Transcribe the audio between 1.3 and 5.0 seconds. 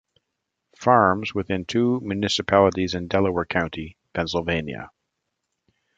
within two municipalities in Delaware County, Pennsylvania.